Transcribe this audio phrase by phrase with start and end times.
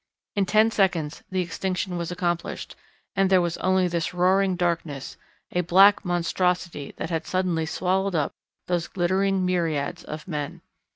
[0.35, 2.75] In ten seconds the extinction was accomplished,
[3.15, 5.15] and there was only this roaring darkness,
[5.51, 8.33] a black monstrosity that had suddenly swallowed up
[8.65, 10.61] those glittering myriads of men.